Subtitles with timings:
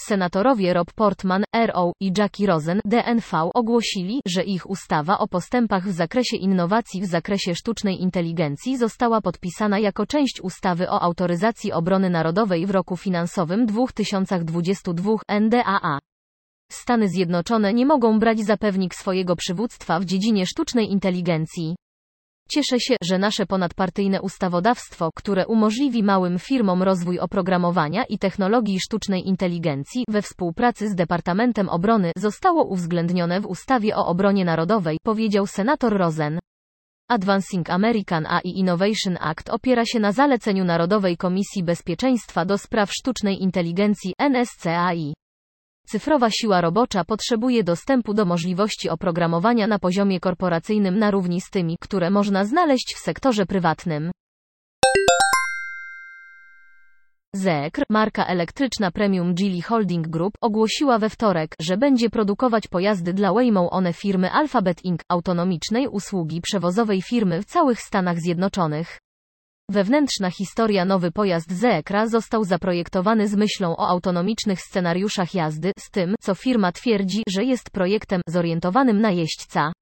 [0.00, 5.92] Senatorowie Rob Portman, RO i Jackie Rosen, DNV, ogłosili, że ich ustawa o postępach w
[5.92, 12.66] zakresie innowacji w zakresie sztucznej inteligencji została podpisana jako część ustawy o autoryzacji obrony narodowej
[12.66, 15.98] w roku finansowym 2022 NDAA.
[16.72, 21.76] Stany Zjednoczone nie mogą brać za pewnik swojego przywództwa w dziedzinie sztucznej inteligencji.
[22.48, 29.28] Cieszę się, że nasze ponadpartyjne ustawodawstwo, które umożliwi małym firmom rozwój oprogramowania i technologii sztucznej
[29.28, 35.98] inteligencji we współpracy z Departamentem Obrony, zostało uwzględnione w ustawie o obronie narodowej, powiedział senator
[35.98, 36.38] Rosen.
[37.08, 43.42] Advancing American AI Innovation Act opiera się na zaleceniu Narodowej Komisji Bezpieczeństwa do spraw sztucznej
[43.42, 45.14] inteligencji NSCAI.
[45.86, 51.76] Cyfrowa siła robocza potrzebuje dostępu do możliwości oprogramowania na poziomie korporacyjnym na równi z tymi,
[51.80, 54.10] które można znaleźć w sektorze prywatnym.
[57.34, 63.32] Zekr, marka elektryczna premium Geely Holding Group, ogłosiła we wtorek, że będzie produkować pojazdy dla
[63.32, 69.05] Waymo One firmy Alphabet Inc., autonomicznej usługi przewozowej firmy w całych Stanach Zjednoczonych.
[69.70, 76.14] Wewnętrzna historia Nowy pojazd Zeekra został zaprojektowany z myślą o autonomicznych scenariuszach jazdy, z tym,
[76.20, 79.72] co firma twierdzi, że jest projektem zorientowanym na jeźdźca.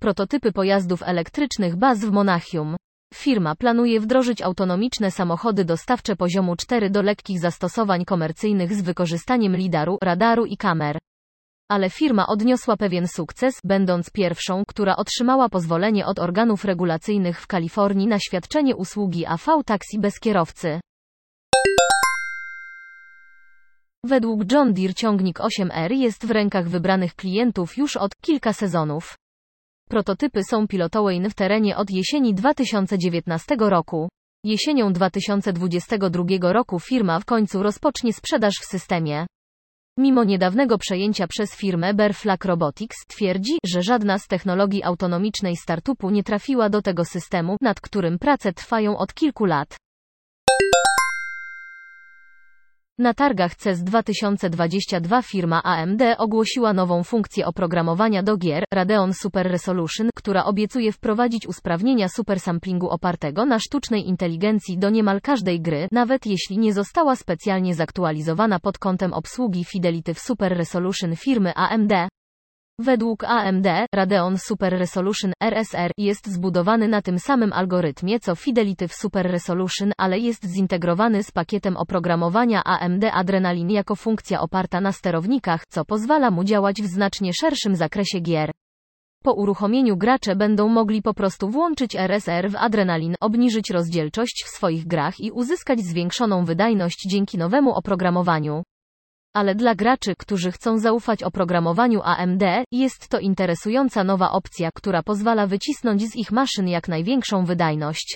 [0.00, 2.76] Prototypy pojazdów elektrycznych baz w Monachium.
[3.14, 9.98] Firma planuje wdrożyć autonomiczne samochody dostawcze poziomu 4 do lekkich zastosowań komercyjnych z wykorzystaniem lidaru,
[10.02, 10.98] radaru i kamer
[11.72, 18.06] ale firma odniosła pewien sukces, będąc pierwszą, która otrzymała pozwolenie od organów regulacyjnych w Kalifornii
[18.06, 20.80] na świadczenie usługi AV taksi bez kierowcy.
[24.04, 29.16] Według John Deere ciągnik 8R jest w rękach wybranych klientów już od kilka sezonów.
[29.88, 34.08] Prototypy są pilotowane w terenie od jesieni 2019 roku.
[34.44, 39.26] Jesienią 2022 roku firma w końcu rozpocznie sprzedaż w systemie.
[39.98, 46.22] Mimo niedawnego przejęcia przez firmę Berflag Robotics, twierdzi, że żadna z technologii autonomicznej startupu nie
[46.22, 49.76] trafiła do tego systemu, nad którym prace trwają od kilku lat.
[52.98, 60.10] Na targach CES 2022 firma AMD ogłosiła nową funkcję oprogramowania do gier, Radeon Super Resolution,
[60.14, 66.58] która obiecuje wprowadzić usprawnienia supersamplingu opartego na sztucznej inteligencji do niemal każdej gry, nawet jeśli
[66.58, 71.92] nie została specjalnie zaktualizowana pod kątem obsługi Fidelity w Super Resolution firmy AMD.
[72.82, 78.94] Według AMD, Radeon Super Resolution RSR jest zbudowany na tym samym algorytmie co Fidelity w
[78.94, 85.66] Super Resolution, ale jest zintegrowany z pakietem oprogramowania AMD Adrenalin jako funkcja oparta na sterownikach,
[85.68, 88.50] co pozwala mu działać w znacznie szerszym zakresie gier.
[89.24, 94.86] Po uruchomieniu gracze będą mogli po prostu włączyć RSR w Adrenalin, obniżyć rozdzielczość w swoich
[94.86, 98.62] grach i uzyskać zwiększoną wydajność dzięki nowemu oprogramowaniu.
[99.34, 105.46] Ale dla graczy, którzy chcą zaufać oprogramowaniu AMD, jest to interesująca nowa opcja, która pozwala
[105.46, 108.14] wycisnąć z ich maszyn jak największą wydajność.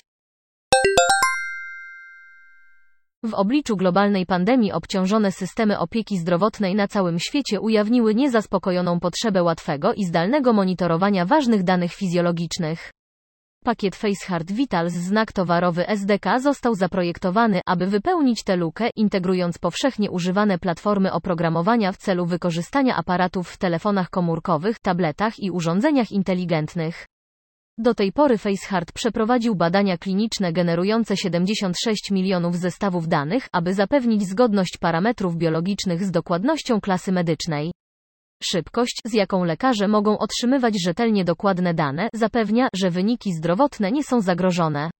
[3.23, 9.93] W obliczu globalnej pandemii obciążone systemy opieki zdrowotnej na całym świecie ujawniły niezaspokojoną potrzebę łatwego
[9.93, 12.91] i zdalnego monitorowania ważnych danych fizjologicznych.
[13.67, 20.59] Pakiet FaceHeart Vitals znak towarowy SDK został zaprojektowany, aby wypełnić tę lukę, integrując powszechnie używane
[20.59, 27.05] platformy oprogramowania w celu wykorzystania aparatów w telefonach komórkowych, tabletach i urządzeniach inteligentnych.
[27.77, 34.77] Do tej pory FaceHeart przeprowadził badania kliniczne generujące 76 milionów zestawów danych, aby zapewnić zgodność
[34.79, 37.71] parametrów biologicznych z dokładnością klasy medycznej.
[38.43, 44.21] Szybkość, z jaką lekarze mogą otrzymywać rzetelnie dokładne dane, zapewnia, że wyniki zdrowotne nie są
[44.21, 44.91] zagrożone.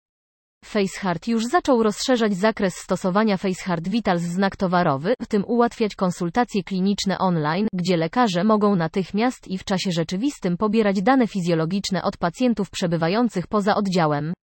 [0.65, 7.17] FaceHeart już zaczął rozszerzać zakres stosowania FaceHeart Vitals znak towarowy, w tym ułatwiać konsultacje kliniczne
[7.17, 13.47] online, gdzie lekarze mogą natychmiast i w czasie rzeczywistym pobierać dane fizjologiczne od pacjentów przebywających
[13.47, 14.33] poza oddziałem.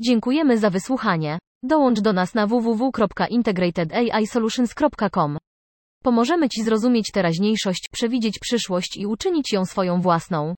[0.00, 1.38] Dziękujemy za wysłuchanie.
[1.62, 5.38] Dołącz do nas na www.integratedAIsolutions.com.
[6.02, 10.54] Pomożemy Ci zrozumieć teraźniejszość, przewidzieć przyszłość i uczynić ją swoją własną.